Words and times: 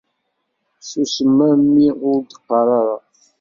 Susem 0.87 1.37
a 1.47 1.49
mmi 1.59 1.87
ur 2.09 2.19
d-qqar 2.21 2.67
ara. 2.79 2.97